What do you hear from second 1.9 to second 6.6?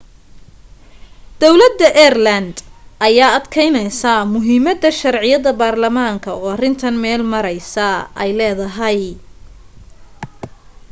ireland ayaa adkeynaysaa muhiimada sharciyad baarlamaan oo